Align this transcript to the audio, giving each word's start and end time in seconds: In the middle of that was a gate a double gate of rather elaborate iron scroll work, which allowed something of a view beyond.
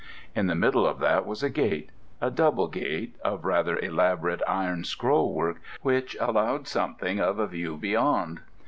In 0.35 0.47
the 0.47 0.55
middle 0.55 0.87
of 0.87 0.97
that 0.97 1.27
was 1.27 1.43
a 1.43 1.49
gate 1.51 1.91
a 2.21 2.31
double 2.31 2.67
gate 2.67 3.15
of 3.23 3.45
rather 3.45 3.77
elaborate 3.77 4.41
iron 4.47 4.83
scroll 4.83 5.31
work, 5.31 5.61
which 5.83 6.17
allowed 6.19 6.67
something 6.67 7.19
of 7.19 7.37
a 7.37 7.45
view 7.45 7.77
beyond. 7.77 8.39